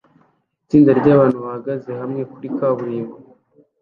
[0.63, 3.15] Itsinda ryabantu bahagaze hamwe kuri kaburimbo